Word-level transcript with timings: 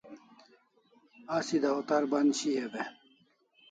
Asi 1.37 1.55
dawtar 1.63 2.03
band 2.11 2.31
shiau 2.39 2.73
e? 2.81 2.83